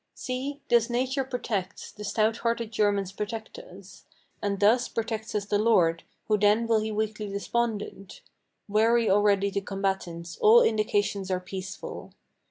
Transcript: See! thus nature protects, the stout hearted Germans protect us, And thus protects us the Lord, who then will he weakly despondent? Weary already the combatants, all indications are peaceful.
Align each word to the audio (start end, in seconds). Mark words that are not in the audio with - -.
See! 0.15 0.61
thus 0.67 0.89
nature 0.89 1.23
protects, 1.23 1.91
the 1.91 2.03
stout 2.03 2.37
hearted 2.37 2.71
Germans 2.71 3.11
protect 3.11 3.59
us, 3.59 4.05
And 4.41 4.59
thus 4.59 4.87
protects 4.87 5.35
us 5.35 5.45
the 5.45 5.59
Lord, 5.59 6.01
who 6.27 6.39
then 6.39 6.65
will 6.65 6.79
he 6.79 6.91
weakly 6.91 7.27
despondent? 7.29 8.21
Weary 8.67 9.11
already 9.11 9.51
the 9.51 9.61
combatants, 9.61 10.37
all 10.41 10.63
indications 10.63 11.29
are 11.29 11.39
peaceful. 11.39 12.13